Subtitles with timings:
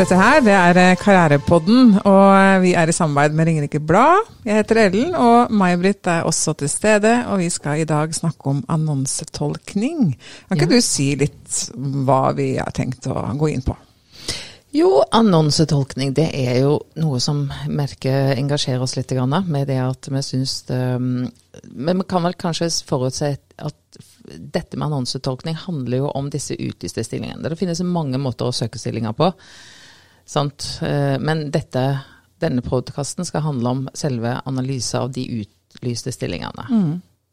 [0.00, 4.30] Dette her det er eh, Karrierepodden, og eh, vi er i samarbeid med Ringerike Blad.
[4.46, 7.10] Jeg heter Ellen, og May-Britt er også til stede.
[7.28, 10.14] Og vi skal i dag snakke om annonsetolkning.
[10.48, 13.74] Kan ikke du si litt hva vi har tenkt å gå inn på?
[14.72, 19.12] Jo, annonsetolkning det er jo noe som merker engasjerer oss litt.
[19.12, 24.80] Grann, med det at vi syns det, Men vi kan vel kanskje forutse at dette
[24.80, 27.44] med annonsetolkning handler jo om disse utlyste stillingene.
[27.44, 29.28] Det finnes mange måter å søke stillinger på.
[30.30, 30.78] Sant?
[30.82, 31.84] Eh, Men dette,
[32.40, 36.68] denne podkasten skal handle om selve analyse av de utlyste stillingene.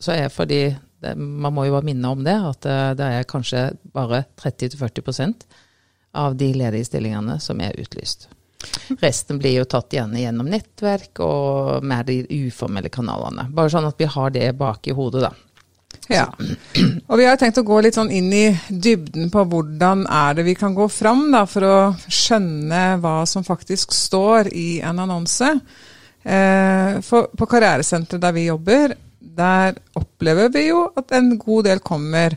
[0.02, 0.62] Så er fordi
[1.02, 5.46] det, Man må jo bare minne om det, at eh, det er kanskje bare 30-40%
[6.18, 8.30] av de ledige stillingene som er utlyst.
[9.04, 13.46] Resten blir jo tatt gjerne gjennom nettverk og mer de uformelle kanalene.
[13.54, 15.34] Bare sånn at vi har det bak i hodet, da.
[16.08, 16.26] Ja.
[17.08, 20.46] Og vi har tenkt å gå litt sånn inn i dybden på hvordan er det
[20.48, 25.52] vi kan gå fram da, for å skjønne hva som faktisk står i en annonse.
[26.24, 28.96] Eh, for på karrieresenteret der vi jobber,
[29.38, 32.36] der opplever vi jo at en god del kommer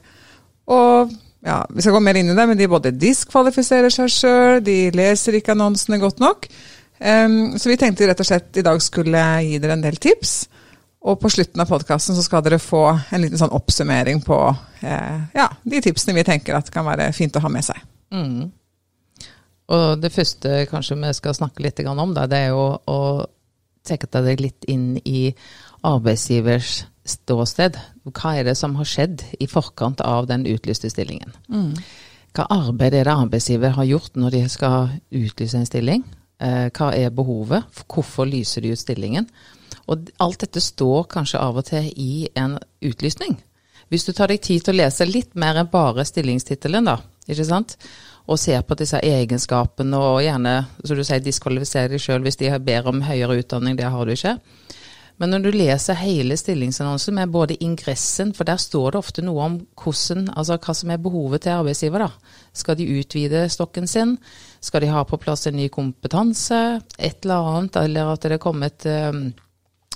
[0.70, 4.58] og ja, Vi skal gå mer inn i det, men de både diskvalifiserer seg sjøl,
[4.60, 6.44] de leser ikke annonsene godt nok.
[7.00, 10.34] Em, så vi tenkte rett og slett i dag skulle gi dere en del tips.
[11.00, 14.36] Og på slutten av podkasten så skal dere få en liten sånn oppsummering på
[14.84, 17.78] eh, ja, de tipsene vi tenker at kan være fint å ha med seg.
[19.70, 23.00] Og det første kanskje vi skal snakke litt om, da, det er jo å
[23.86, 25.30] trekke deg litt inn i
[25.86, 27.78] arbeidsgivers ståsted.
[28.10, 31.32] Hva er det som har skjedd i forkant av den utlyste stillingen?
[32.36, 36.04] Hva arbeid er det arbeidsgiver har gjort når de skal utlyse en stilling?
[36.42, 37.64] Eh, Hva er behovet?
[37.88, 39.26] Hvorfor lyser de ut stillingen?
[39.90, 43.38] Og alt dette står kanskje av og til i en utlysning.
[43.90, 47.48] Hvis du tar deg tid til å lese litt mer enn bare stillingstittelen, da, ikke
[47.48, 47.76] sant?
[48.30, 50.52] og ser på disse egenskapene og gjerne,
[50.84, 54.12] som du sier, diskvalifisere deg sjøl hvis de ber om høyere utdanning, det har du
[54.14, 54.36] ikke.
[55.20, 59.48] Men når du leser hele stillingsannonsen med både ingressen, for der står det ofte noe
[59.48, 62.06] om hvordan, altså hva som er behovet til arbeidsgiver.
[62.06, 62.38] da.
[62.56, 64.14] Skal de utvide stokken sin?
[64.64, 66.80] Skal de ha på plass en ny kompetanse?
[66.96, 69.20] Et eller annet, eller at det er kommet eh,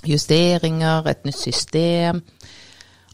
[0.09, 2.21] justeringer, et nytt system.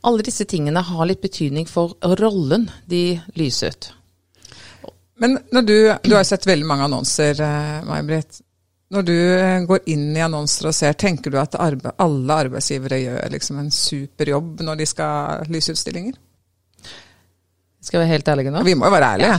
[0.01, 3.91] Alle disse tingene har litt betydning for rollen de lyser ut.
[5.21, 5.75] Men når du,
[6.09, 8.41] du har sett veldig mange annonser, eh, May-Britt.
[8.91, 12.97] Når du eh, går inn i annonser og ser, tenker du at arbe alle arbeidsgivere
[13.03, 16.17] gjør liksom en super jobb når de skal lyse ut stillinger?
[17.81, 18.63] Skal jeg være helt ærlige nå?
[18.65, 19.37] Vi må jo være ærlige.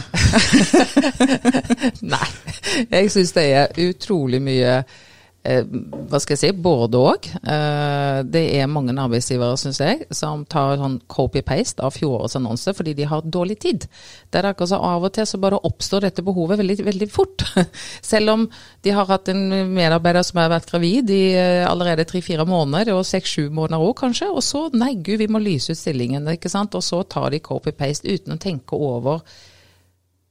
[2.15, 2.31] Nei.
[2.91, 4.79] Jeg syns det er utrolig mye
[5.43, 7.27] hva skal jeg si, både òg.
[7.43, 12.95] Eh, det er mange arbeidsgivere, syns jeg, som tar sånn copy-paste av fjorårets annonse fordi
[12.95, 13.87] de har dårlig tid.
[14.31, 17.43] Det er akkurat så av og til så bare oppstår dette behovet veldig, veldig fort.
[18.13, 18.45] Selv om
[18.87, 19.43] de har hatt en
[19.75, 24.31] medarbeider som har vært gravid i eh, allerede tre-fire måneder, og seks-sju måneder òg kanskje,
[24.31, 26.79] og så nei gud, vi må lyse ut stillingen, ikke sant.
[26.79, 29.27] Og så tar de copy-paste uten å tenke over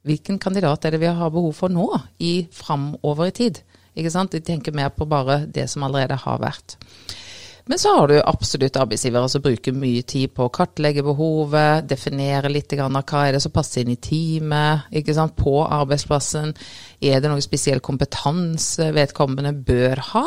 [0.07, 1.89] hvilken kandidat er det vi har behov for nå,
[2.23, 3.59] i framover i tid.
[3.95, 4.31] Ikke sant?
[4.31, 6.77] De tenker mer på bare det som allerede har vært.
[7.69, 12.49] Men så har du absolutt arbeidsgivere som bruker mye tid på å kartlegge behovet, definere
[12.49, 15.35] litt av hva er det som passer inn i teamet, ikke sant?
[15.37, 16.55] på arbeidsplassen.
[16.99, 20.25] Er det noe spesiell kompetanse vedkommende bør ha?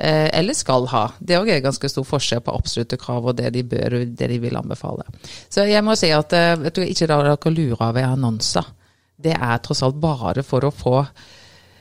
[0.00, 1.04] eh, Eller skal ha.
[1.18, 4.38] Det er også ganske stor forskjell på absolutte krav og det de bør det de
[4.42, 5.04] vil anbefale.
[5.50, 8.72] Så jeg må si at eh, vet du, ikke la dere lure av annonser.
[9.20, 10.96] Det er tross alt bare for å få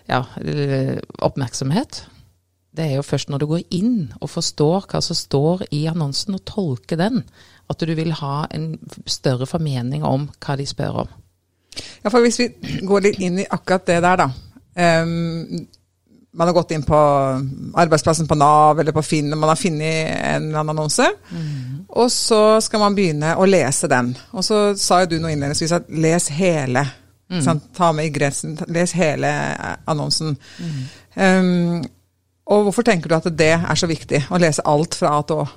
[0.09, 2.03] ja, eh, oppmerksomhet.
[2.75, 6.37] Det er jo først når du går inn og forstår hva som står i annonsen,
[6.37, 7.23] og tolker den,
[7.69, 8.71] at du vil ha en
[9.05, 11.17] større formening om hva de spør om.
[12.03, 12.49] Ja, for Hvis vi
[12.85, 14.29] går litt inn i akkurat det der, da.
[14.79, 15.67] Um,
[16.31, 16.97] man har gått inn på
[17.81, 21.07] arbeidsplassen på Nav eller på Finn, og man har funnet en eller annen annonse.
[21.89, 24.13] Og så skal man begynne å lese den.
[24.37, 26.85] Og så sa jo du noe innledningsvis at les hele.
[27.45, 27.69] Sant?
[27.77, 29.29] Ta med ingressen, les hele
[29.85, 30.35] annonsen.
[30.57, 30.89] annonsen.
[31.15, 31.87] Um,
[32.49, 35.43] Og hvorfor tenker du at det er så viktig å lese alt fra A til
[35.43, 35.49] Å?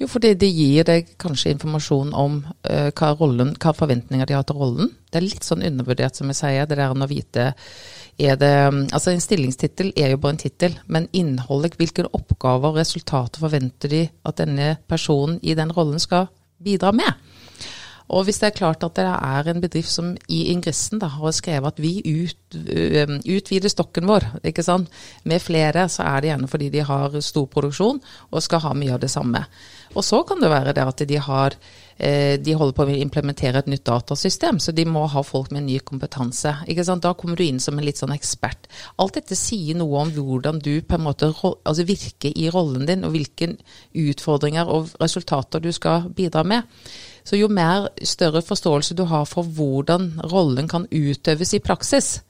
[0.00, 4.46] Jo, fordi det gir deg kanskje informasjon om uh, hva, rollen, hva forventninger de har
[4.48, 4.88] til rollen.
[5.12, 7.50] Det er litt sånn undervurdert, som jeg sier, det der å vite
[8.16, 8.52] er det,
[8.96, 13.92] altså En stillingstittel er jo bare en tittel, men innholdet, hvilke oppgaver og resultater forventer
[13.92, 17.12] de at denne personen i den rollen skal bidra med?
[18.06, 21.34] Og hvis det er klart at det er en bedrift som i ingressen da, har
[21.34, 22.58] skrevet at vi ut,
[23.26, 24.28] utvider stokken vår
[25.24, 27.98] med flere, så er det gjerne fordi de har stor produksjon
[28.30, 29.42] og skal ha mye av det samme.
[29.96, 31.56] Og så kan det være det at de, har,
[31.96, 35.78] de holder på å implementere et nytt datasystem, så de må ha folk med ny
[35.80, 36.52] kompetanse.
[37.00, 38.68] Da kommer du inn som en litt sånn ekspert.
[39.00, 43.04] Alt dette sier noe om hvordan du på en måte altså virker i rollen din,
[43.06, 43.54] og hvilke
[43.96, 46.68] utfordringer og resultater du skal bidra med.
[47.26, 52.20] Så jo mer større forståelse du har for hvordan rollen kan utøves i praksis,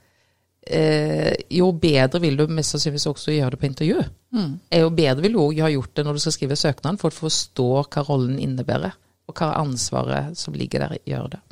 [0.67, 4.05] eh, jo bedre vil du mest sannsynligvis også gjøre det på intervju.
[4.37, 4.53] Mm.
[4.81, 7.27] Jo bedre vil du òg ha gjort det når du skal skrive søknaden, for å
[7.27, 11.43] forstå hva rollen innebærer, og hva ansvaret som ligger der, gjør det.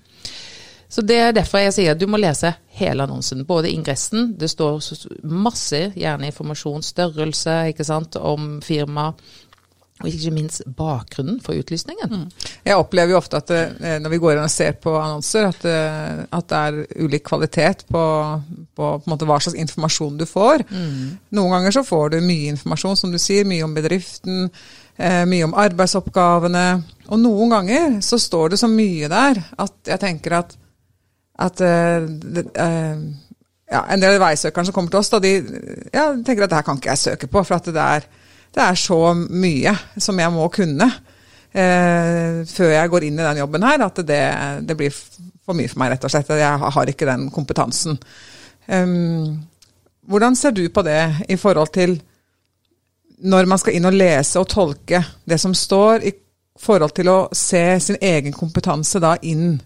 [0.95, 3.43] Så Det er derfor jeg sier at du må lese hele annonsen.
[3.49, 4.79] Både ingressen, det står
[5.27, 9.19] masse gjerne informasjon, størrelse ikke sant, om firmaet,
[10.03, 12.11] og ikke minst bakgrunnen for utlysningen.
[12.11, 12.47] Mm.
[12.67, 13.61] Jeg opplever jo ofte at det,
[14.03, 15.75] når vi går inn og ser på annonser, at, det,
[16.35, 18.05] at det er ulik kvalitet på,
[18.75, 20.67] på, på hva slags informasjon du får.
[20.71, 21.13] Mm.
[21.39, 24.51] Noen ganger så får du mye informasjon, som du sier, mye om bedriften,
[24.97, 26.67] eh, mye om arbeidsoppgavene.
[27.11, 30.55] Og noen ganger så står det så mye der at jeg tenker at,
[31.45, 35.35] at det, ja, en del veisøkere som kommer til oss, da, de
[35.93, 38.07] ja, tenker at det her kan ikke jeg søke på, for det er
[38.55, 43.41] det er så mye som jeg må kunne eh, før jeg går inn i den
[43.43, 44.23] jobben her, at det,
[44.69, 46.31] det, blir for mye for meg, rett og slett.
[46.39, 47.99] Jeg har ikke den kompetansen.
[48.71, 49.43] Um,
[50.09, 51.99] hvordan ser du på det i forhold til
[53.25, 56.13] når man skal inn og lese og tolke det som står, i
[56.61, 59.57] forhold til å se sin egen kompetanse da inn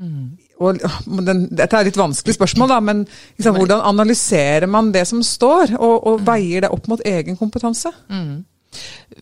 [0.00, 0.76] mm og
[1.24, 5.22] den, Dette er et litt vanskelig spørsmål, da, men liksom, hvordan analyserer man det som
[5.24, 7.92] står, og, og veier det opp mot egen kompetanse?
[8.12, 8.42] Mm.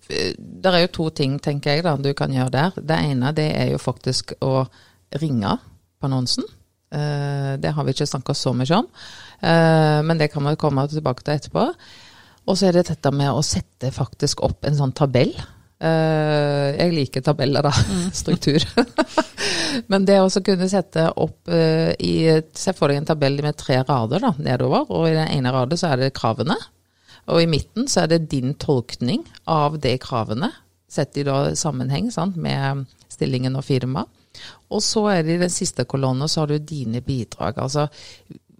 [0.09, 2.83] Det er jo to ting tenker jeg da, du kan gjøre der.
[2.91, 4.67] Det ene det er jo faktisk å
[5.23, 5.55] ringe
[5.99, 6.47] på annonsen.
[6.89, 8.87] Uh, det har vi ikke snakka så mye om,
[9.45, 11.69] uh, men det kan vi komme tilbake til etterpå.
[12.49, 15.35] Og så er det dette med å sette faktisk opp en sånn tabell.
[15.79, 17.71] Uh, jeg liker tabeller, da.
[17.71, 18.09] Mm.
[18.21, 18.65] Struktur.
[19.93, 23.83] Men det å kunne sette opp uh, i Se for deg en tabell med tre
[23.85, 26.57] rader da, nedover, og i den ene raden så er det kravene.
[27.29, 30.51] Og i midten så er det din tolkning av de kravene,
[30.89, 34.09] sett i da sammenheng sant, med stillingen og firmaet.
[34.73, 37.59] Og så er det i den siste kolonnen så har du dine bidrag.
[37.59, 37.89] Altså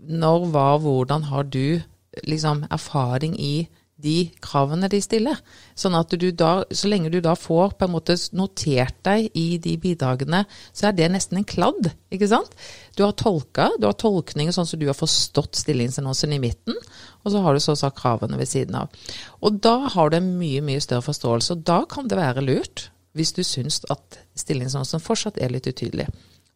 [0.09, 1.81] når, hva, hvordan har du
[2.27, 3.69] liksom erfaring i
[3.99, 5.39] de kravene de stiller.
[5.79, 9.59] Sånn at du da, så lenge du da får på en måte notert deg i
[9.63, 12.55] de bidragene, så er det nesten en kladd, ikke sant?
[12.95, 16.79] Du har tolka, du har tolkninger sånn som du har forstått stillingsannonsen i midten,
[17.25, 18.95] og så har du så sagt kravene ved siden av.
[19.43, 22.89] Og da har du en mye, mye større forståelse, og da kan det være lurt,
[23.19, 26.07] hvis du syns at stillingsannonsen fortsatt er litt utydelig,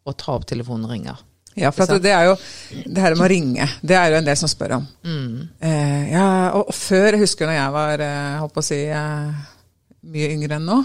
[0.07, 1.19] å ta opp telefonen og ringe.
[1.59, 2.37] Ja, for det er jo
[2.87, 4.87] det her med å ringe, det er jo en del som spør om.
[5.05, 5.33] Mm.
[5.61, 6.27] Eh, ja,
[6.57, 9.43] og, og, før, jeg husker når jeg var eh, holdt på å si eh,
[10.13, 10.79] mye yngre enn nå,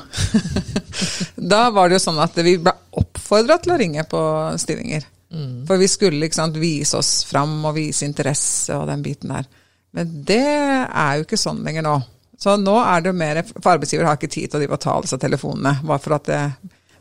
[1.54, 4.24] da var det jo sånn at vi ble oppfordra til å ringe på
[4.60, 5.08] stillinger.
[5.32, 5.64] Mm.
[5.68, 9.48] For vi skulle liksom vise oss fram og vise interesse og den biten der.
[9.96, 11.98] Men det er jo ikke sånn lenger nå.
[12.38, 15.08] Så nå er det jo mer For arbeidsgiver har ikke tid til å ta alle
[15.08, 15.80] disse telefonene.
[15.88, 16.42] Bare for at det,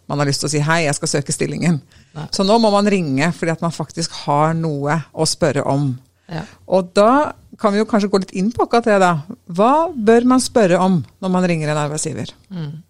[0.07, 1.81] man har lyst til å si 'hei, jeg skal søke stillingen'.
[2.15, 2.27] Nei.
[2.31, 5.99] Så nå må man ringe fordi at man faktisk har noe å spørre om.
[6.29, 6.43] Ja.
[6.67, 9.13] Og da kan vi jo kanskje gå litt inn på akkurat det, da.
[9.47, 12.33] Hva bør man spørre om når man ringer en arbeidsgiver?
[12.51, 12.83] Mm.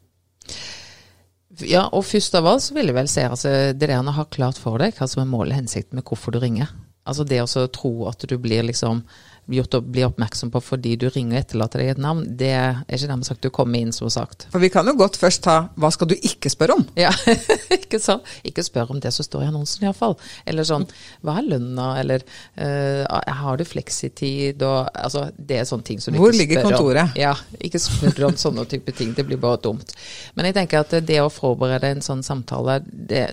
[1.64, 4.26] Ja, og først av alt så vil jeg vel si altså, det der å ha
[4.28, 6.68] klart for deg hva som er målet og hensikten med hvorfor du ringer.
[7.06, 9.04] Altså det å tro at du blir liksom
[9.46, 12.80] gjort å bli oppmerksom på fordi du ringer og etterlater deg et navn, det er
[12.86, 14.48] ikke dermed sagt du kommer inn, som sagt.
[14.50, 16.82] For vi kan jo godt først ta hva skal du ikke spørre om?
[16.98, 17.12] Ja,
[17.78, 18.24] ikke sånn.
[18.46, 20.16] Ikke spør om det som står i annonsen iallfall.
[20.48, 20.88] Eller sånn
[21.26, 22.26] hva er lønna, eller
[22.58, 23.06] uh,
[23.42, 26.66] har du fleksitid, og altså det er sånne ting som du Hvor ikke spør om.
[26.66, 27.20] Hvor ligger kontoret?
[27.20, 29.14] Ja, ikke spør om sånne type ting.
[29.16, 29.94] Det blir bare dumt.
[30.34, 33.28] Men jeg tenker at det å forberede en sånn samtale, det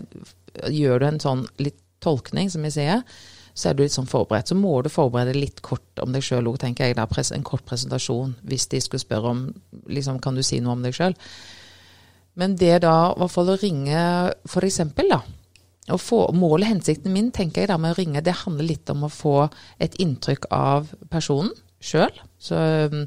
[0.70, 3.05] gjør du en sånn litt tolkning, som jeg sier
[3.53, 4.50] så er du litt sånn forberedt.
[4.50, 6.98] Så må du forberede litt kort om deg sjøl òg, tenker jeg.
[6.98, 9.43] Da, en kort presentasjon hvis de skulle spørre om
[9.88, 11.15] liksom, Kan du si noe om deg sjøl?
[12.39, 14.03] Men det da, i hvert fall å ringe
[14.50, 15.22] for eksempel, da.
[15.93, 19.03] Å få, målet, hensikten min tenker jeg da med å ringe, det handler litt om
[19.03, 19.50] å få
[19.83, 21.51] et inntrykk av personen
[21.83, 23.01] sjøl, Så um,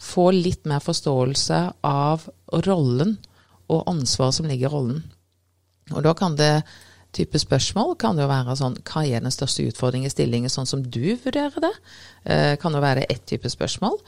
[0.00, 2.24] få litt mer forståelse av
[2.64, 3.18] rollen
[3.68, 5.02] og ansvaret som ligger i rollen.
[5.92, 6.62] Og da kan det
[7.12, 10.82] type spørsmål kan jo være sånn Hva er den største utfordringen i stillingen, sånn som
[10.84, 11.72] du vurderer det?
[12.24, 13.98] Eh, kan jo være ett type spørsmål.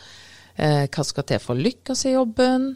[0.57, 2.75] Eh, hva skal til for å lykkes i jobben?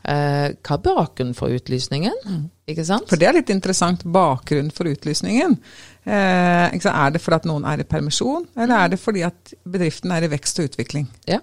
[0.00, 2.16] Eh, hva er bakgrunnen for utlysningen?
[2.24, 2.44] Mm.
[2.72, 3.08] Ikke sant?
[3.10, 4.04] For det er litt interessant.
[4.04, 5.58] Bakgrunnen for utlysningen.
[6.06, 10.14] Eh, er det fordi at noen er i permisjon, eller er det fordi at bedriften
[10.14, 11.08] er i vekst og utvikling?
[11.28, 11.42] Ja.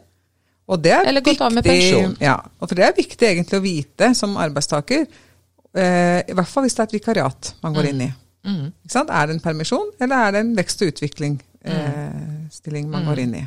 [0.68, 2.18] Og det er eller gått av med pensjon.
[2.20, 5.06] Ja, og for det er viktig egentlig å vite som arbeidstaker.
[5.78, 7.92] Eh, I hvert fall hvis det er et vikariat man går mm.
[7.92, 8.10] inn i.
[8.48, 8.68] Mm.
[9.04, 13.24] Er det en permisjon, eller er det en vekst- og utviklingsstilling eh, man går mm.
[13.26, 13.44] inn i?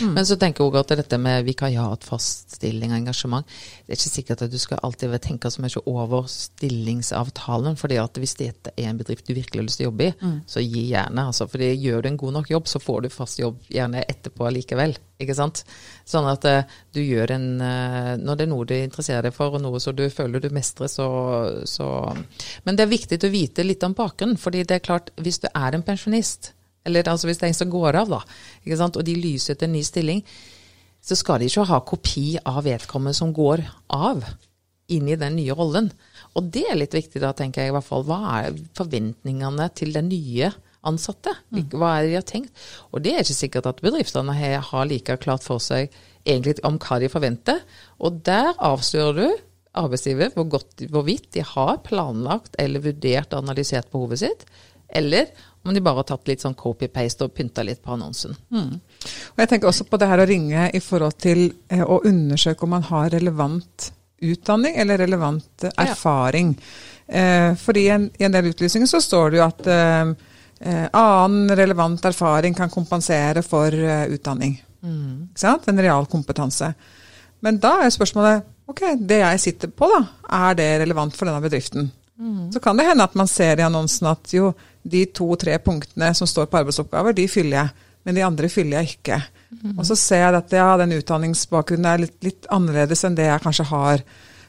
[0.00, 0.14] Mm.
[0.16, 3.44] Men så tenker jeg også at dette med vikariat, fast stilling og engasjement
[3.84, 7.76] Det er ikke sikkert at du skal alltid tenke så mye over stillingsavtalen.
[7.76, 10.14] fordi at hvis dette er en bedrift du virkelig har lyst til å jobbe i,
[10.20, 10.38] mm.
[10.48, 11.26] så gi gjerne.
[11.28, 14.50] Altså, for gjør du en god nok jobb, så får du fast jobb gjerne etterpå
[14.56, 14.96] likevel.
[15.20, 15.62] Ikke sant?
[16.08, 16.64] Sånn at uh,
[16.96, 19.94] du gjør en uh, Når det er noe du interesserer deg for, og noe som
[19.94, 21.06] du føler du mestrer, så,
[21.68, 21.86] så
[22.64, 24.40] Men det er viktig å vite litt om bakgrunnen.
[24.40, 27.62] fordi det er klart, hvis du er en pensjonist eller altså hvis det er en
[27.62, 28.20] som går av, da,
[28.86, 30.20] og de lyser etter en ny stilling,
[31.04, 34.24] så skal de ikke ha kopi av vedkommende som går av,
[34.92, 35.90] inn i den nye rollen.
[36.36, 38.04] Og det er litt viktig, da, tenker jeg i hvert fall.
[38.08, 40.50] Hva er forventningene til den nye
[40.84, 41.32] ansatte?
[41.54, 41.62] Mm.
[41.72, 42.64] Hva er det de har tenkt?
[42.92, 45.92] Og det er ikke sikkert at bedriftene har like klart for seg
[46.24, 47.64] egentlig om hva de forventer.
[48.04, 49.42] Og der avslører du
[49.74, 54.44] arbeidsgiver hvor godt, hvorvidt de har planlagt eller vurdert og analysert behovet sitt,
[54.94, 55.32] eller
[55.64, 58.36] om de bare har tatt litt sånn copy-paste og pynta litt på annonsen.
[58.52, 58.72] Mm.
[59.32, 62.66] Og Jeg tenker også på det her å ringe i forhold til eh, å undersøke
[62.66, 63.90] om man har relevant
[64.24, 66.52] utdanning eller relevant eh, erfaring.
[67.06, 67.20] Ja.
[67.20, 70.14] Eh, fordi i en, i en, del utlysninger så står det jo at eh,
[70.64, 74.58] eh annen relevant erfaring kan kompensere for eh, utdanning.
[74.84, 75.30] Mm.
[75.30, 75.68] Ikke sant?
[75.68, 76.74] En realkompetanse.
[77.44, 80.04] Men da er spørsmålet ok, det jeg sitter på, da,
[80.44, 81.90] er det relevant for denne bedriften?
[82.18, 82.52] Mm.
[82.52, 84.52] Så kan det hende at man ser i annonsen at jo,
[84.84, 87.90] de to-tre punktene som står på arbeidsoppgaver, de fyller jeg.
[88.04, 89.16] Men de andre fyller jeg ikke.
[89.62, 89.78] Mm.
[89.78, 93.44] Og så ser jeg at ja, den utdanningsbakgrunnen er litt, litt, annerledes enn det jeg
[93.46, 94.04] kanskje har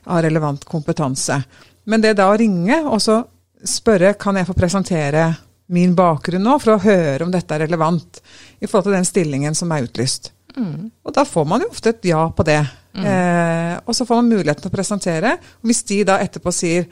[0.05, 1.39] av relevant kompetanse.
[1.87, 3.21] Men det da å ringe og så
[3.65, 5.29] spørre kan jeg få presentere
[5.73, 8.19] min bakgrunn nå, for å høre om dette er relevant
[8.59, 10.33] i forhold til den stillingen som er utlyst.
[10.55, 10.91] Mm.
[11.03, 12.59] Og da får man jo ofte et ja på det.
[12.95, 13.07] Mm.
[13.11, 15.33] Eh, og så får man muligheten til å presentere.
[15.63, 16.85] Og hvis de da etterpå sier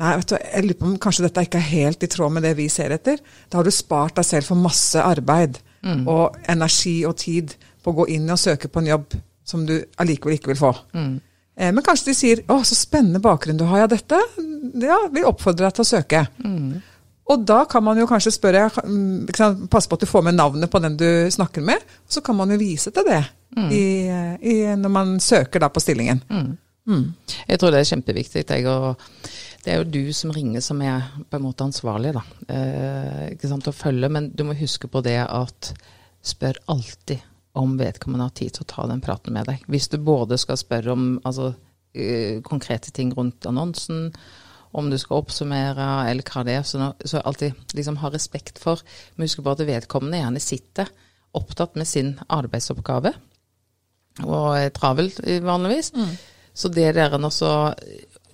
[0.00, 2.46] Nei, vet du, jeg lurer på om kanskje dette ikke er helt i tråd med
[2.46, 3.18] det vi ser etter.
[3.52, 6.06] Da har du spart deg selv for masse arbeid mm.
[6.08, 7.52] og energi og tid
[7.84, 10.70] på å gå inn og søke på en jobb som du allikevel ikke vil få.
[10.96, 11.18] Mm.
[11.60, 13.84] Eh, men kanskje de sier 'Å, så spennende bakgrunn du har'.
[13.84, 14.20] Ja, dette
[14.80, 16.24] ja, vil oppfordre deg til å søke.
[16.44, 16.80] Mm.
[17.30, 20.70] Og da kan man jo kanskje spørre passe Pass på at du får med navnet
[20.70, 21.76] på den du snakker med.
[22.06, 23.22] Og så kan man jo vise til det
[23.56, 23.68] mm.
[23.70, 23.84] i,
[24.40, 26.22] i, når man søker da på stillingen.
[26.30, 26.56] Mm.
[26.88, 27.04] Mm.
[27.48, 28.44] Jeg tror det er kjempeviktig.
[28.48, 28.96] Jeg, og
[29.64, 32.22] det er jo du som ringer som er på en måte ansvarlig, da.
[32.48, 34.08] Eh, ikke sant, å følge.
[34.12, 35.72] Men du må huske på det at
[36.24, 37.20] spør alltid
[37.60, 39.64] om vedkommende har tid til å ta den praten med deg.
[39.68, 41.52] Hvis du både skal spørre om altså,
[41.92, 44.14] eh, konkrete ting rundt annonsen,
[44.72, 48.78] om du skal oppsummere eller hva det er, så, så alltid liksom ha respekt for
[49.16, 50.92] Men husk på at vedkommende gjerne sitter
[51.34, 53.12] opptatt med sin arbeidsoppgave
[54.20, 55.10] og er travel
[55.42, 55.92] vanligvis.
[55.94, 56.14] Mm.
[56.54, 57.74] Så det der også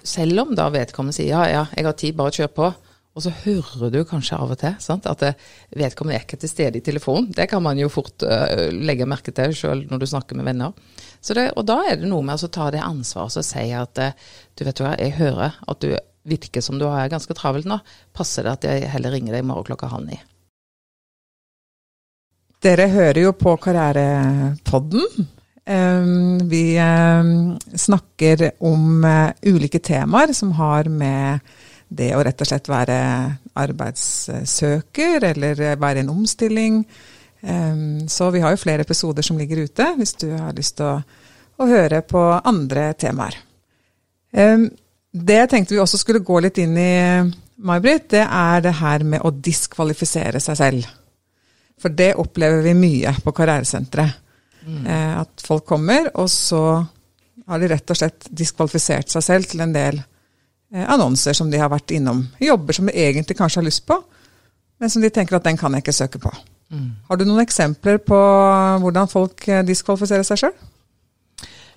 [0.07, 2.73] selv om da vedkommende sier ja, ja, jeg har tid, bare kjør på.
[3.17, 5.23] Og så hører du kanskje av og til sant, at
[5.73, 7.31] vedkommende er ikke til stede i telefonen.
[7.33, 10.77] Det kan man jo fort uh, legge merke til sjøl når du snakker med venner.
[11.25, 14.13] Det, og da er det noe med å ta det ansvaret og si at uh,
[14.53, 15.95] du vet hva, jeg hører at du
[16.29, 17.81] virker som du har ganske travelt nå.
[18.13, 20.21] Passer det at jeg heller ringer deg i morgen klokka halv ni?
[22.67, 25.29] Dere hører jo på Karrierepodden.
[25.67, 31.39] Ehm, vi ehm, snakker om eh, ulike temaer som har med
[31.89, 32.99] det å rett og slett være
[33.59, 36.85] arbeidssøker eller være i en omstilling.
[37.43, 40.87] Ehm, så vi har jo flere episoder som ligger ute, hvis du har lyst til
[40.87, 41.01] å,
[41.59, 43.41] å høre på andre temaer.
[44.37, 46.93] Det jeg tenkte vi også skulle gå litt inn i,
[47.57, 50.91] May-Britt, det er det her med å diskvalifisere seg selv.
[51.81, 54.26] For det opplever vi mye på Karrieresenteret.
[54.67, 54.87] Mm.
[54.87, 56.61] Eh, at folk kommer, og så
[57.47, 61.61] har de rett og slett diskvalifisert seg selv til en del eh, annonser som de
[61.61, 62.25] har vært innom.
[62.43, 64.01] Jobber som de egentlig kanskje har lyst på,
[64.83, 66.33] men som de tenker at den kan jeg ikke søke på.
[66.75, 66.89] Mm.
[67.09, 68.19] Har du noen eksempler på
[68.83, 70.57] hvordan folk eh, diskvalifiserer seg sjøl?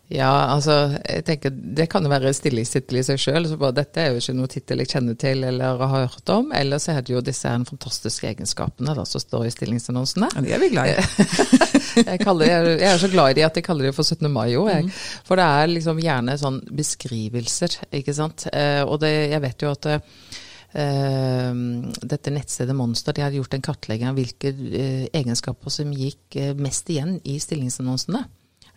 [0.10, 3.46] Ja, altså, jeg tenker det kan jo være stillingstittel i seg sjøl.
[3.78, 6.50] Dette er jo ikke noe tittel jeg kjenner til eller har hørt om.
[6.58, 10.32] Eller så er det jo disse her fantastiske egenskapene da, som står i stillingsannonsene.
[10.34, 11.28] Ja, de er vi glad i.
[12.10, 14.26] jeg, kaller, jeg, er så glad i de at jeg kaller det for 17.
[14.34, 14.90] mai òg, jeg.
[14.90, 15.00] Mm.
[15.30, 18.50] For det er liksom gjerne sånn beskrivelser, ikke sant.
[18.50, 19.92] Eh, og det, jeg vet jo at
[20.70, 26.38] Uh, dette nettstedet Monster de hadde gjort en kartlegging av hvilke uh, egenskaper som gikk
[26.38, 28.22] uh, mest igjen i stillingsannonsene.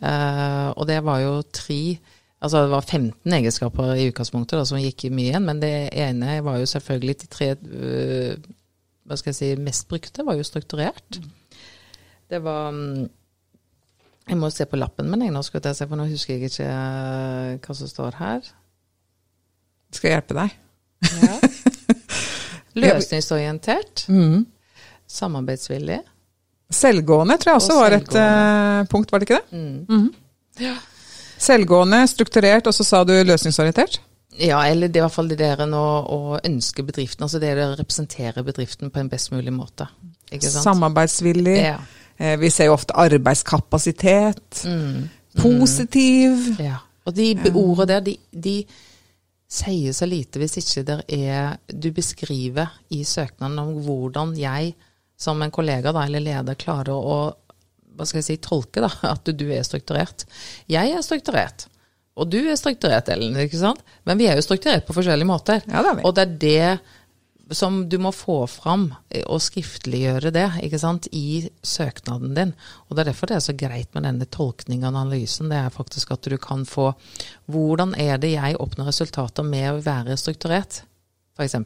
[0.02, 1.98] Uh, og det var jo tre
[2.42, 6.40] Altså det var 15 egenskaper i utgangspunktet da, som gikk mye igjen, men det ene
[6.42, 8.48] var jo selvfølgelig de tre uh,
[9.06, 11.20] hva skal jeg si, mest brukte, var jo strukturert.
[12.30, 13.08] Det var um,
[14.28, 16.66] Jeg må se på lappen min, nå skal jeg se, for nå husker jeg ikke
[16.66, 18.50] uh, hva som står her.
[19.92, 20.58] Skal jeg hjelpe deg?
[21.12, 21.38] Ja.
[22.82, 24.06] Løsningsorientert.
[24.08, 24.46] Mm.
[25.06, 25.98] Samarbeidsvillig.
[26.72, 29.58] Selvgående tror jeg også var et uh, punkt, var det ikke det?
[29.58, 29.84] Mm.
[29.88, 30.64] Mm -hmm.
[30.64, 30.74] ja.
[31.38, 34.00] Selvgående, strukturert, og så sa du løsningsorientert?
[34.38, 37.22] Ja, eller det er i hvert fall det der å, å ønske bedriften.
[37.22, 39.86] Altså det å representere bedriften på en best mulig måte.
[40.40, 41.58] Samarbeidsvillig.
[41.58, 41.76] Ja.
[42.16, 44.62] Eh, vi ser jo ofte arbeidskapasitet.
[44.64, 45.10] Mm.
[45.42, 46.56] Positiv.
[46.60, 46.78] Ja.
[47.04, 48.56] Og de ordene der, de, de
[49.52, 54.74] sier så lite hvis ikke det er Du beskriver i søknaden om hvordan jeg
[55.22, 57.18] som en kollega da, eller leder klarer å
[57.92, 60.26] hva skal jeg si, tolke da, at du er strukturert.
[60.70, 61.68] Jeg er strukturert.
[62.20, 63.36] Og du er strukturert, Ellen.
[63.40, 63.80] ikke sant?
[64.08, 65.62] Men vi er jo strukturert på forskjellige måter.
[65.68, 66.04] Ja, det vi.
[66.08, 68.86] Og det er det som du må få fram,
[69.26, 72.54] og skriftliggjøre det ikke sant, i søknaden din.
[72.88, 75.50] Og det er derfor det er så greit med denne tolkningen og analysen.
[75.52, 76.92] Det er faktisk at du kan få
[77.52, 80.82] Hvordan er det jeg oppnår resultater med å være strukturert?
[81.38, 81.56] f.eks.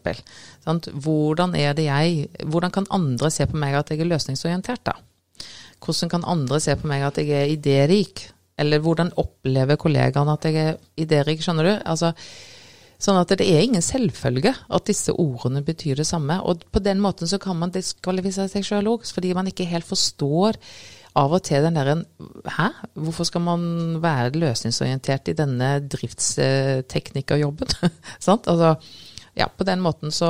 [0.93, 4.97] Hvordan er det jeg Hvordan kan andre se på meg at jeg er løsningsorientert, da?
[5.83, 8.29] Hvordan kan andre se på meg at jeg er idérik?
[8.59, 11.73] Eller hvordan opplever kollegaene at jeg er idérik, skjønner du?
[11.85, 12.13] Altså,
[13.03, 16.39] sånn at det er ingen selvfølge at disse ordene betyr det samme.
[16.41, 19.89] Og på den måten så kan man diskvalifisere seg sjøl òg, fordi man ikke helt
[19.89, 20.57] forstår
[21.17, 21.97] av og til den derre
[22.57, 22.69] Hæ?
[22.95, 23.63] Hvorfor skal man
[24.03, 27.77] være løsningsorientert i denne driftsteknikerjobben?
[28.27, 28.49] sant?
[28.49, 28.77] Altså
[29.39, 30.29] ja, på den måten så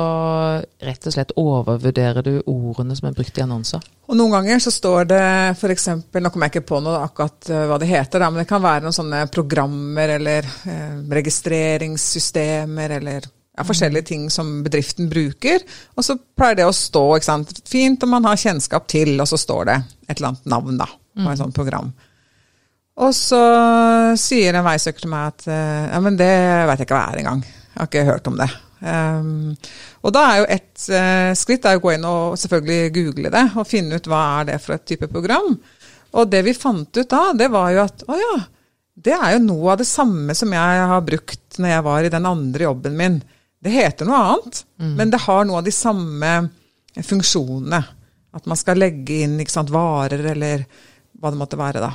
[0.83, 3.85] rett og slett overvurderer du ordene som er brukt i annonser.
[4.11, 5.21] Og noen ganger så står det
[5.53, 5.87] f.eks.
[6.11, 8.65] Nå kommer jeg ikke på noe akkurat eh, hva det heter, da, men det kan
[8.65, 15.63] være noen sånne programmer eller eh, registreringssystemer eller ja, forskjellige ting som bedriften bruker.
[15.95, 19.31] Og så pleier det å stå ikke sant, fint om man har kjennskap til, og
[19.31, 21.31] så står det et eller annet navn da, på mm.
[21.31, 21.95] et sånt program.
[23.07, 23.43] Og så
[24.19, 26.33] sier en veisøker til meg at eh, ja, men det
[26.67, 27.47] vet jeg ikke hva er engang.
[27.47, 28.53] Jeg har ikke hørt om det.
[28.79, 29.55] Um,
[30.05, 33.65] og da er jo et uh, skritt å gå inn og selvfølgelig google det og
[33.65, 35.55] finne ut hva er det for et type program.
[36.17, 38.35] Og det vi fant ut da, det var jo at å ja,
[38.97, 42.13] det er jo noe av det samme som jeg har brukt når jeg var i
[42.13, 43.19] den andre jobben min.
[43.61, 44.93] Det heter noe annet, mm.
[44.97, 46.33] men det har noe av de samme
[47.05, 47.81] funksjonene.
[48.37, 50.65] At man skal legge inn sant, varer eller
[51.17, 51.91] hva det måtte være, da.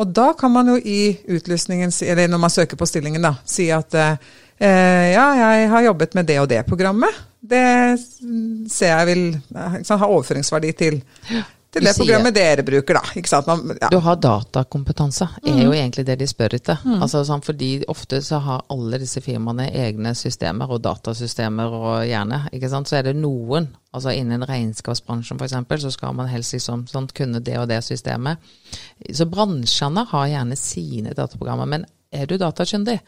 [0.00, 3.68] Og da kan man jo i utlysningen, eller når man søker på stillingen, da, si
[3.72, 7.22] at uh, ja, jeg har jobbet med det og det programmet.
[7.42, 7.98] Det
[8.70, 9.24] ser jeg vil
[9.82, 11.00] sant, ha overføringsverdi til,
[11.72, 13.40] til det programmet dere bruker, da.
[13.48, 13.88] Man, ja.
[13.90, 15.78] Du har datakompetanse, er jo mm.
[15.80, 16.78] egentlig det de spør etter.
[16.84, 17.00] Mm.
[17.00, 22.44] Altså, sånn, fordi ofte så har alle disse firmaene egne systemer og datasystemer og gjerne.
[22.52, 22.92] ikke sant?
[22.92, 27.42] Så er det noen, altså innen regnskapsbransjen f.eks., så skal man helst liksom sånn, kunne
[27.42, 28.38] det og det systemet.
[29.10, 31.74] Så bransjene har gjerne sine dataprogrammer.
[31.74, 33.00] Men er du datakyndig?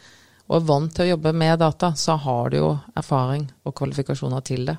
[0.45, 4.45] Og er vant til å jobbe med data, så har du jo erfaring og kvalifikasjoner
[4.45, 4.77] til det.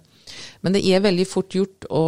[0.62, 2.06] Men det er veldig fort gjort å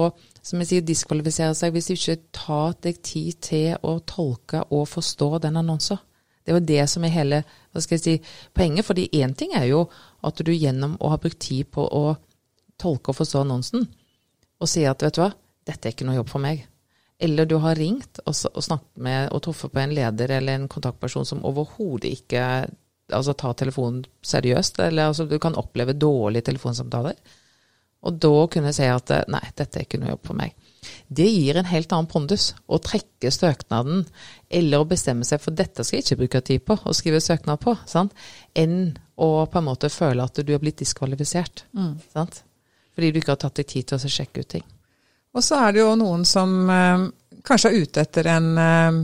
[0.47, 4.85] som jeg sier, diskvalifisere seg hvis du ikke tar deg tid til å tolke og
[4.87, 5.99] forstå den annonsen.
[6.39, 8.13] Det er jo det som er hele hva skal jeg si,
[8.55, 8.87] poenget.
[8.87, 9.83] fordi én ting er jo
[10.23, 12.15] at du gjennom å ha brukt tid på å
[12.79, 13.83] tolke og forstå annonsen,
[14.61, 15.33] og si at vet du hva,
[15.67, 16.63] dette er ikke noe jobb for meg.
[17.19, 20.69] Eller du har ringt og, og snakket med og truffet på en leder eller en
[20.71, 22.43] kontaktperson som overhodet ikke
[23.13, 24.79] altså, ta telefonen seriøst.
[24.85, 27.17] Eller altså, du kan oppleve dårlige telefonsamtaler.
[28.07, 30.55] Og da kunne jeg si at nei, dette er ikke noe jobb for meg.
[31.07, 34.05] Det gir en helt annen pondus å trekke søknaden,
[34.47, 37.59] eller å bestemme seg for dette skal jeg ikke bruke tid på å skrive søknad
[37.63, 38.13] på, sant?
[38.53, 41.65] enn å på en måte føle at du har blitt diskvalifisert.
[41.73, 41.97] Mm.
[42.13, 44.67] Fordi du ikke har tatt deg tid til å sjekke ut ting.
[45.37, 47.07] Og så er det jo noen som eh,
[47.45, 49.01] kanskje er ute etter en eh,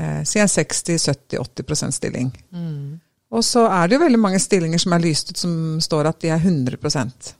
[0.00, 2.32] eh si en 60-70-80% stilling.
[2.52, 2.98] Mm.
[3.30, 6.18] Og så er det jo veldig mange stillinger som er lyst ut som står at
[6.22, 7.34] de er 100%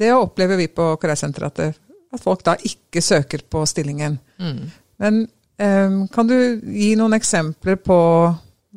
[0.00, 1.80] Det opplever vi på Karrieresenteret, at,
[2.12, 4.18] at, folk da ikke søker på stillingen.
[4.38, 4.70] Mm.
[5.00, 5.18] Men
[5.58, 7.98] um, kan du gi noen eksempler på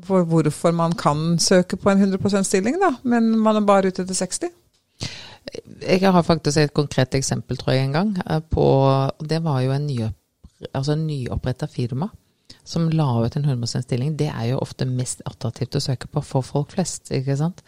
[0.04, 4.02] for hvorfor man kan søke på en 100% stilling, da, men man er bare ute
[4.02, 4.50] etter 60?
[5.84, 8.18] Jeg har faktisk et konkret eksempel, tror jeg, en gang.
[8.30, 8.66] eh, På,
[9.22, 10.00] det var jo en, ny,
[10.74, 12.10] altså en nyoppretta firma
[12.64, 14.16] som la ut en 100 stilling.
[14.18, 17.64] Det er jo ofte mest attraktivt å søke på for folk flest, ikke sant.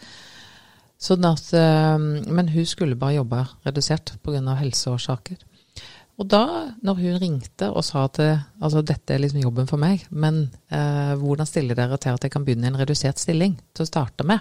[0.96, 4.56] Sånn at, eh, men hun skulle bare jobbe redusert pga.
[4.56, 5.36] helseårsaker.
[6.16, 9.80] Og da, når hun ringte og sa at eh, altså, dette er liksom jobben for
[9.80, 13.58] meg, men eh, hvordan stiller dere til at jeg kan begynne i en redusert stilling
[13.76, 14.40] til å starte med?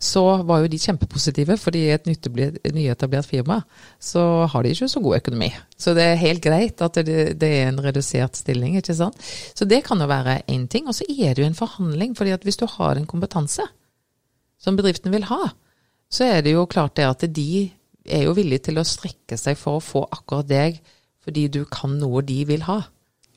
[0.00, 3.58] Så var jo de kjempepositive, fordi i et nyetablert, firma
[4.00, 5.50] så har de ikke så god økonomi.
[5.76, 9.20] Så det er helt greit at det, det er en redusert stilling, ikke sant.
[9.54, 10.88] Så det kan jo være én ting.
[10.88, 13.66] Og så er det jo en forhandling, fordi at hvis du har en kompetanse
[14.60, 15.50] som bedriften vil ha,
[16.10, 17.68] så er det jo klart det at de
[18.08, 20.80] er jo villige til å strekke seg for å få akkurat deg,
[21.20, 22.80] fordi du kan noe de vil ha.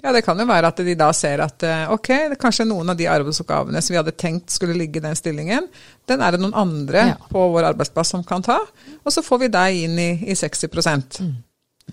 [0.03, 2.09] Ja, det kan jo være at de da ser at eh, ok,
[2.41, 5.67] kanskje noen av de arbeidsoppgavene som vi hadde tenkt skulle ligge i den stillingen,
[6.11, 7.17] den er det noen andre Ja.
[7.31, 10.67] på vår arbeidsplass som kan ta, og så får vi deg inn i, i 60
[10.67, 10.73] mm.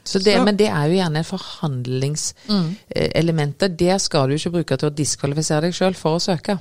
[0.04, 3.68] Så det, Så- men det er jo gjerne forhandlingselementer.
[3.76, 6.58] Det skal du ikke bruke til å diskvalifisere deg sjøl for å søke.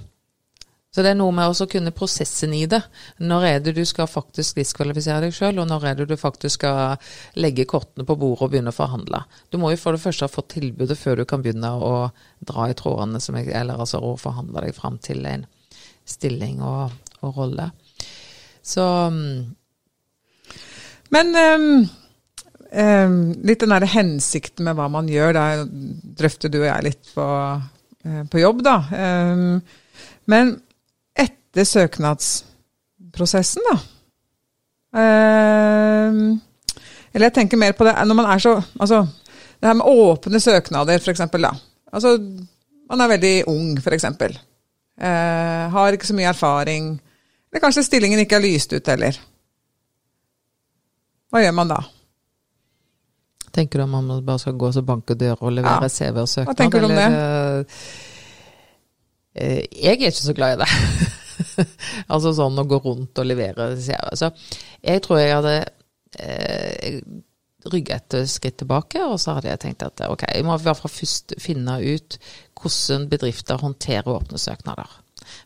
[0.89, 2.80] Så det er noe med å kunne prosessen i det.
[3.21, 6.58] Når er det du skal faktisk diskvalifisere deg sjøl, og når er det du faktisk
[6.58, 9.21] skal legge kortene på bordet og begynne å forhandle.
[9.54, 11.93] Du må jo for det første ha fått tilbudet før du kan begynne å
[12.41, 15.45] dra i trådene, jeg, eller altså å forhandle deg fram til en
[16.10, 17.69] stilling og, og rolle.
[18.65, 19.43] Så mm,
[21.13, 21.67] Men um,
[22.73, 25.62] um, litt den der hensikten med hva man gjør, der
[26.17, 27.28] drøfter du og jeg litt på,
[28.06, 28.75] eh, på jobb, da.
[28.89, 29.62] Um,
[30.30, 30.58] men
[31.49, 33.79] etter søknadsprosessen, da
[34.89, 36.13] Eh,
[37.13, 39.03] Eller jeg tenker mer på det når man er så Altså,
[39.62, 41.51] det her med åpne søknader, eksempel, da.
[41.93, 42.15] Altså,
[42.89, 44.33] man er veldig ung, eksempel.
[44.97, 47.01] Eh, har ikke så mye erfaring.
[47.51, 49.19] Eller kanskje stillingen ikke er lyst ut heller.
[51.29, 51.83] Hva gjør man da?
[53.53, 55.89] tenker du om man bare skal gå og banke dører og levere Ja.
[55.89, 56.53] CV og søknad?
[56.53, 57.67] Hva tenker du om eller, det?
[59.35, 60.69] Jeg er ikke så glad i det.
[62.13, 64.31] altså sånn å gå rundt og levere Så
[64.81, 65.55] jeg tror jeg hadde
[66.19, 67.01] eh,
[67.69, 70.79] rygget et skritt tilbake, og så hadde jeg tenkt at ok, jeg må i hvert
[70.79, 72.17] fall først finne ut
[72.59, 74.89] hvordan bedrifter håndterer åpne søknader.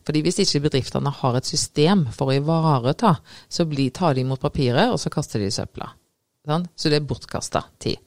[0.06, 3.16] Fordi Hvis ikke bedriftene har et system for å ivareta,
[3.48, 5.90] så blir, tar de imot papiret, og så kaster de søpla.
[6.46, 6.70] Sant?
[6.76, 8.00] Så det er bortkasta tid.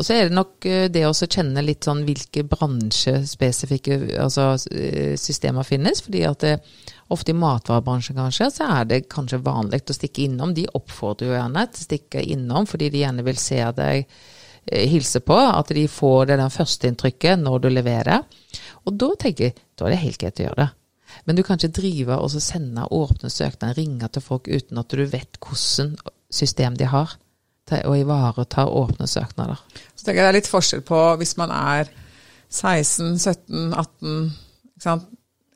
[0.00, 5.12] Og så er det nok eh, det å kjenne litt sånn hvilke bransjespesifikke altså, eh,
[5.20, 6.00] systemer finnes.
[6.06, 6.54] fordi at det,
[7.12, 10.56] ofte i matvarebransjen kanskje, så er det kanskje vanlig å stikke innom.
[10.56, 14.88] De oppfordrer jo gjerne til å stikke innom fordi de gjerne vil se deg eh,
[14.88, 15.36] hilse på.
[15.36, 18.24] At de får det der førsteinntrykket når du leverer.
[18.88, 20.70] Og da tenker jeg, da er det helt greit å gjøre det.
[21.28, 25.04] Men du kan ikke drive og sende åpne søknader, ringe til folk uten at du
[25.04, 25.98] vet hvordan
[26.32, 27.18] system de har
[27.70, 29.60] til å ivareta åpne søknader.
[30.00, 31.90] Så tenker jeg det er litt forskjell på hvis man er
[32.48, 34.14] 16, 17, 18,
[34.72, 35.08] ikke sant?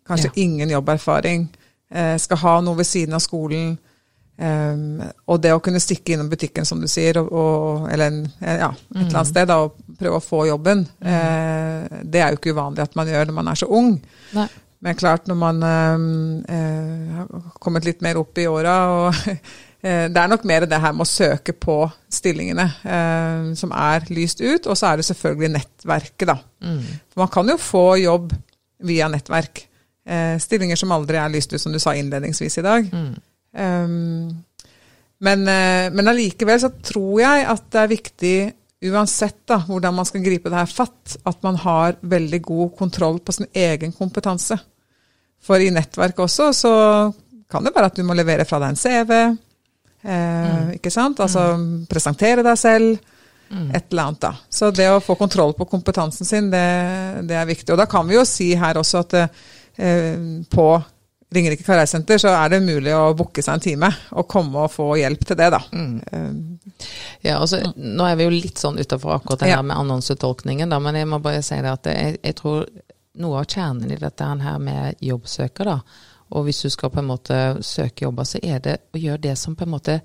[0.05, 0.33] kanskje Ja.
[0.43, 1.47] ingen jobberfaring,
[1.91, 3.79] eh, skal ha noe ved siden av skolen,
[4.37, 8.19] eh, og det å kunne stikke innom butikken, som du sier, og, og, eller en,
[8.43, 12.35] eh, ja, et eller annet sted da, og prøve å få jobben, eh, det er
[12.35, 13.95] jo ikke uvanlig at man gjør når man er så ung.
[14.37, 14.47] Nei.
[14.85, 17.29] Men klart, når man eh, har
[17.65, 19.15] kommet litt mer opp i åra og
[19.85, 21.75] Det er nok mer det her med å søke på
[22.09, 26.39] stillingene eh, som er lyst ut, og så er det selvfølgelig nettverket, da.
[27.13, 28.33] For man kan jo få jobb
[28.89, 29.67] via nettverk.
[30.09, 32.89] Eh, stillinger som aldri er lyst ut, som du sa innledningsvis i dag.
[33.55, 34.45] Um,
[35.25, 38.37] men, eh, men allikevel så tror jeg at det er viktig,
[38.85, 43.21] uansett da, hvordan man skal gripe det her fatt, at man har veldig god kontroll
[43.25, 44.59] på sin egen kompetanse.
[45.45, 46.75] For i nettverk også så
[47.51, 49.13] kan det være at du må levere fra deg en CV.
[50.05, 51.21] Eh, Ikke sant?
[51.25, 51.49] Altså
[51.91, 53.11] presentere deg selv.
[53.55, 54.33] Et eller annet, da.
[54.51, 56.63] Så det å få kontroll på kompetansen sin, det,
[57.29, 57.71] det er viktig.
[57.75, 60.17] Og da kan vi jo si her også at eh,
[60.51, 60.67] på
[61.35, 64.89] Ringerike karrieresenter så er det mulig å booke seg en time og komme og få
[65.01, 65.61] hjelp til det, da.
[65.75, 66.59] Mm.
[67.27, 69.57] Ja, altså, Nå er vi jo litt sånn utafor akkurat det Ja.
[69.59, 72.69] her med annonsetolkningen, da, men jeg må bare si det at jeg, jeg tror
[73.23, 75.79] noe av kjernen i dette her med jobbsøker, da,
[76.35, 79.37] og hvis du skal på en måte søke jobber, så er det å gjøre det
[79.39, 80.01] som på en måte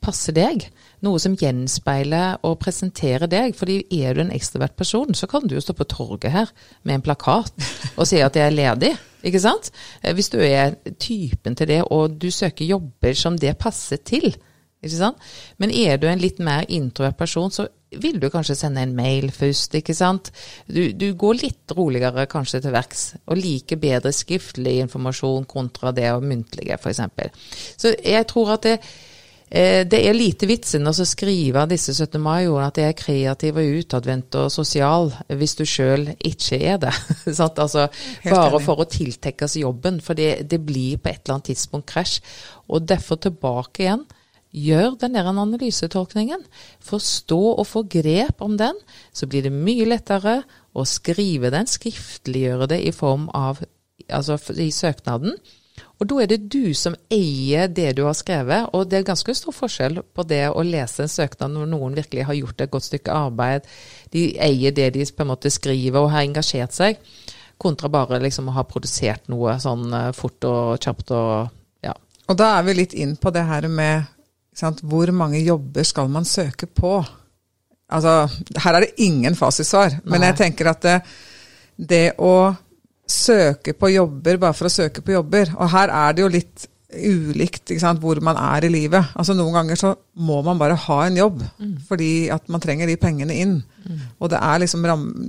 [0.00, 0.64] passer deg.
[1.04, 3.54] Noe som gjenspeiler og presenterer deg.
[3.56, 6.94] fordi er du en ekstrovert person, så kan du jo stå på torget her med
[6.94, 7.52] en plakat
[7.98, 8.94] og si at jeg er ledig.
[9.22, 9.70] Ikke sant?
[10.02, 14.34] Eh, Hvis du er typen til det, og du søker jobber som det passer til.
[14.82, 15.16] Ikke sant?
[15.58, 19.30] Men er du en litt mer introvert person, så vil du kanskje sende en mail
[19.34, 20.30] først, ikke sant.
[20.70, 26.10] Du, du går litt roligere kanskje til verks, og liker bedre skriftlig informasjon kontra det
[26.22, 27.02] muntlige, f.eks.
[27.80, 28.76] Så jeg tror at det,
[29.50, 32.20] eh, det er lite vitsen å skrive disse 17.
[32.22, 36.94] mai-ordene at jeg er kreativ og utadvendt og sosial, hvis du sjøl ikke er det.
[37.34, 37.88] altså,
[38.28, 42.20] bare for å tiltekkes jobben, for det, det blir på et eller annet tidspunkt krasj.
[42.70, 44.06] Og derfor tilbake igjen
[44.50, 46.42] Gjør den der analysetolkningen.
[46.82, 48.78] Forstå og få grep om den,
[49.12, 50.40] så blir det mye lettere
[50.74, 53.62] å skrive den, skriftliggjøre det i form av
[54.10, 55.36] altså i søknaden.
[56.00, 59.34] Og da er det du som eier det du har skrevet, og det er ganske
[59.36, 62.88] stor forskjell på det å lese en søknad når noen virkelig har gjort et godt
[62.88, 63.68] stykke arbeid,
[64.12, 67.00] de eier det de på en måte skriver og har engasjert seg,
[67.60, 71.92] kontra bare liksom å ha produsert noe sånn eh, fort og kjapt og ja.
[72.32, 74.08] Og da er vi litt inn på det her med
[74.58, 76.98] hvor mange jobber skal man søke på?
[77.90, 78.28] Altså,
[78.62, 80.98] her er det ingen fasitsvar, men jeg tenker at det,
[81.76, 82.52] det, å
[83.10, 86.68] søke på jobber bare for å søke på jobber Og her er det jo litt
[86.90, 89.12] ulikt hvor man er i livet.
[89.14, 91.76] Altså Noen ganger så må man bare ha en jobb mm.
[91.88, 93.60] fordi at man trenger de pengene inn.
[93.86, 94.00] Mm.
[94.18, 94.86] Og det er liksom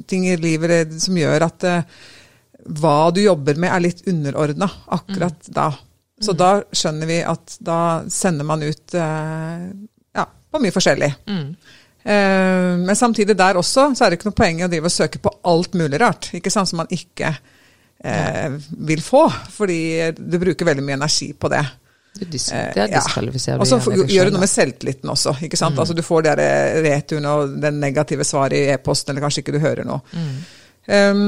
[0.09, 2.01] ting i livet som gjør at uh,
[2.81, 5.53] hva du jobber med, er litt underordna akkurat mm.
[5.57, 5.69] da.
[6.21, 7.79] Så da skjønner vi at da
[8.11, 9.67] sender man ut eh,
[10.17, 11.09] ja, på mye forskjellig.
[11.27, 11.47] Mm.
[12.03, 14.95] Eh, men samtidig der også så er det ikke noe poeng i å drive og
[14.95, 16.31] søke på alt mulig rart.
[16.37, 17.33] ikke sant, Som man ikke
[18.03, 18.57] eh,
[18.89, 19.81] vil få, fordi
[20.17, 21.63] du bruker veldig mye energi på det.
[22.11, 23.63] Det diskvalifiserer ja.
[23.63, 25.37] Og så gjør du noe med selvtilliten også.
[25.47, 25.77] ikke sant?
[25.77, 25.83] Mm.
[25.83, 26.37] Altså Du får de
[26.85, 30.01] returen og den negative svaret i e-posten, eller kanskje ikke du hører noe.
[30.11, 30.33] Mm.
[30.91, 31.21] Um,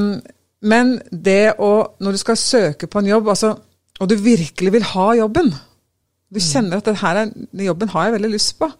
[0.64, 3.54] men det å, når du skal søke på en jobb altså
[4.00, 5.52] og du virkelig vil ha jobben,
[6.34, 6.46] du mm.
[6.46, 8.70] kjenner at denne jobben har jeg veldig lyst på.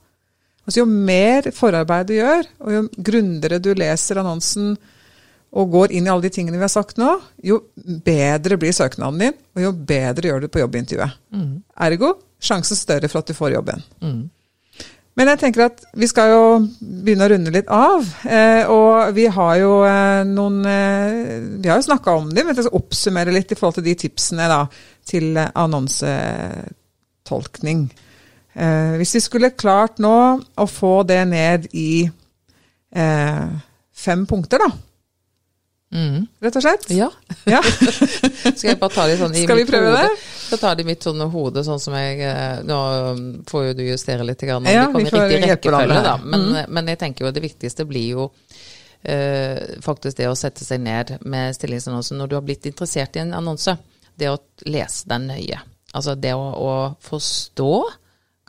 [0.65, 4.75] Altså, jo mer forarbeid du gjør, og jo grundigere du leser annonsen
[5.55, 7.13] og går inn i alle de tingene vi har sagt nå,
[7.47, 11.21] jo bedre blir søknaden din, og jo bedre gjør du på jobbintervjuet.
[11.37, 11.53] Mm.
[11.87, 13.85] Ergo sjansen større for at du får jobben.
[14.03, 14.25] Mm.
[15.15, 16.43] Men jeg tenker at vi skal jo
[16.81, 18.03] begynne å runde litt av.
[18.27, 22.57] Eh, og vi har jo eh, noen eh, Vi har jo snakka om dem, men
[22.57, 24.61] jeg skal oppsummere litt i forhold til de tipsene da,
[25.07, 27.81] til annonsetolkning.
[28.55, 32.11] Eh, hvis vi skulle klart nå å få det ned i
[32.95, 33.47] eh,
[33.95, 34.71] fem punkter, da.
[35.95, 36.27] Mm.
[36.43, 36.87] Rett og slett?
[36.91, 37.09] Ja.
[37.55, 37.61] ja.
[38.57, 40.03] skal jeg bare ta det sånn i skal mitt vi prøve hode?
[40.11, 40.29] det?
[40.45, 42.79] Skal ta det i mitt sånne hode, sånn som jeg eh, Nå
[43.15, 46.17] um, får jo du justere litt, grann, ja, det kommer i riktig rekkefølge, da.
[46.25, 46.73] Men, mm.
[46.75, 51.15] men, jeg tenker jo det viktigste blir jo uh, faktisk det å sette seg ned
[51.23, 53.77] med stillingsannonsen når du har blitt interessert i en annonse
[54.19, 55.61] det å lese den nøye.
[55.95, 57.73] Altså det å, å, forstå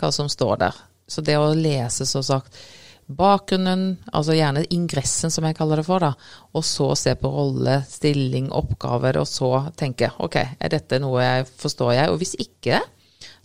[0.01, 0.81] hva som står der.
[1.07, 2.57] Så det å lese, så sagt,
[3.05, 6.13] bakgrunnen, altså gjerne ingressen som jeg kaller det for, da,
[6.57, 11.49] og så se på rolle, stilling, oppgaver, og så tenke ok, er dette noe jeg
[11.51, 12.13] forstår jeg?
[12.13, 12.81] Og hvis ikke,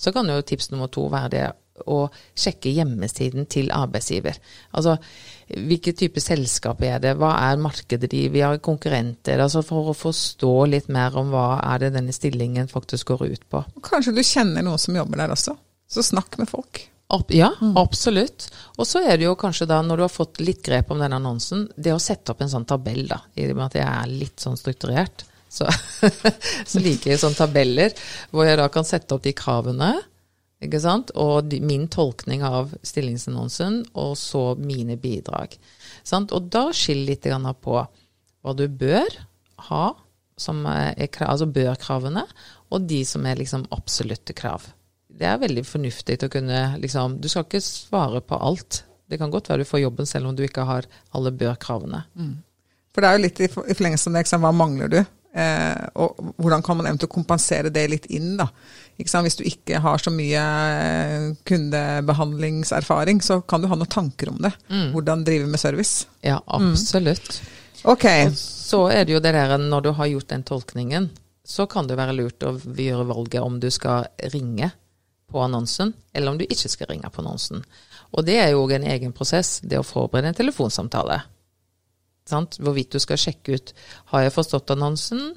[0.01, 1.49] så kan jo tips nummer to være det
[1.89, 2.03] å
[2.37, 4.37] sjekke hjemmesiden til arbeidsgiver.
[4.77, 4.97] Altså
[5.51, 9.41] hvilke type selskap er det, hva er markedet de, vi har konkurrenter.
[9.41, 13.49] altså For å forstå litt mer om hva er det denne stillingen faktisk går ut
[13.51, 13.65] på.
[13.87, 15.57] Kanskje du kjenner noen som jobber der også,
[15.91, 16.85] så snakk med folk.
[17.35, 17.73] Ja, mm.
[17.81, 18.47] absolutt.
[18.79, 21.17] Og så er det jo kanskje da, når du har fått litt grep om den
[21.17, 24.13] annonsen, det å sette opp en sånn tabell, da, i og med at jeg er
[24.13, 25.25] litt sånn strukturert.
[25.51, 25.67] Så,
[26.71, 27.97] så liker jeg sånne tabeller,
[28.31, 29.97] hvor jeg da kan sette opp de kravene
[30.61, 31.11] ikke sant?
[31.17, 35.57] Og min tolkning av stillingsannonsen, og så mine bidrag.
[36.05, 36.35] Sant?
[36.37, 37.25] Og da skill litt
[37.65, 39.09] på hva du bør
[39.71, 39.87] ha,
[40.41, 40.95] som er,
[41.25, 42.25] altså bør-kravene,
[42.71, 44.69] og de som er liksom absolutte krav.
[45.19, 48.85] Det er veldig fornuftig å kunne liksom Du skal ikke svare på alt.
[49.11, 52.05] Det kan godt være du får jobben selv om du ikke har alle bør-kravene.
[52.15, 52.37] Mm.
[52.95, 55.01] For det er jo litt i forlengelse av det, hva mangler du?
[55.31, 58.49] Eh, og hvordan kan man eventuelt kompensere det litt inn, da.
[58.99, 64.41] Hvis du ikke har så mye eh, kundebehandlingserfaring, så kan du ha noen tanker om
[64.43, 64.53] det.
[64.69, 64.91] Mm.
[64.95, 66.07] Hvordan drive med service.
[66.27, 67.41] Ja, absolutt.
[67.41, 67.57] Mm.
[67.95, 68.07] Ok.
[68.27, 71.09] Og så er det jo det der når du har gjort den tolkningen,
[71.47, 74.71] så kan det være lurt å gjøre valget om du skal ringe
[75.31, 77.65] på annonsen, eller om du ikke skal ringe på annonsen.
[78.11, 81.21] Og det er jo en egen prosess, det å forberede en telefonsamtale.
[82.31, 82.59] Sant?
[82.63, 83.75] Hvorvidt du skal sjekke ut
[84.13, 85.35] har jeg forstått annonsen,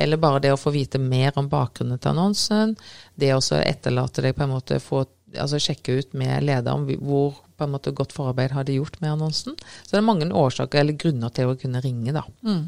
[0.00, 2.76] eller bare det å få vite mer om bakgrunnen til annonsen.
[3.14, 7.66] Det å etterlate deg på en måte få, altså sjekke ut med lederen hvor på
[7.66, 9.58] en måte godt forarbeid har de gjort med annonsen.
[9.84, 12.24] Så det er mange årsaker eller grunner til å kunne ringe, da.
[12.46, 12.64] Mm.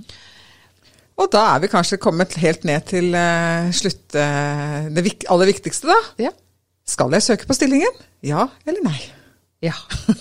[1.22, 5.88] Og da er vi kanskje kommet helt ned til uh, slutt, uh, det aller viktigste,
[5.88, 5.98] da.
[6.28, 6.32] Ja.
[6.88, 8.00] Skal jeg søke på stillingen?
[8.26, 8.98] Ja eller nei?
[9.62, 9.76] Ja.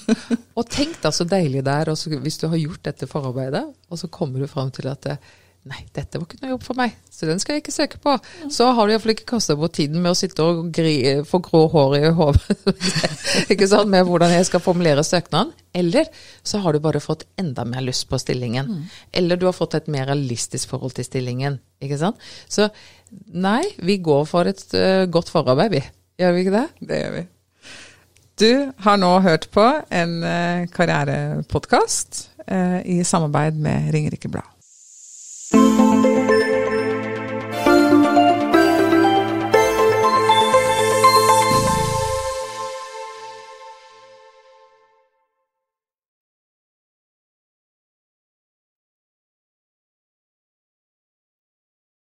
[0.57, 4.09] og tenk da så deilig det er hvis du har gjort dette forarbeidet, og så
[4.13, 7.27] kommer du fram til at eh, Nei, dette var ikke noe jobb for meg, så
[7.29, 8.15] den skal jeg ikke søke på.
[8.49, 10.95] Så har du iallfall ikke kasta bort tiden med å sitte og gri,
[11.29, 12.55] få grå hår i hodet
[13.53, 15.53] ikke sant, med hvordan jeg skal formulere søknaden.
[15.77, 16.09] Eller
[16.41, 18.73] så har du bare fått enda mer lyst på stillingen.
[19.13, 21.61] Eller du har fått et mer realistisk forhold til stillingen.
[21.77, 22.17] ikke sant?
[22.49, 22.71] Så
[23.29, 25.85] nei, vi går for et uh, godt forarbeid, vi.
[26.21, 26.67] Gjør vi ikke det?
[26.85, 27.21] Det gjør vi.
[28.41, 28.51] Du
[28.85, 34.50] har nå hørt på en uh, karrierepodkast uh, i samarbeid med Ringerike Blad.